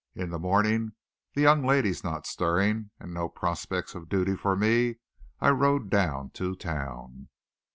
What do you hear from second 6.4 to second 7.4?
town.